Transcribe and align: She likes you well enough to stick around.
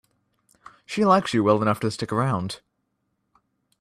She 0.83 1.05
likes 1.05 1.31
you 1.31 1.43
well 1.43 1.61
enough 1.61 1.79
to 1.81 1.91
stick 1.91 2.11
around. 2.11 2.61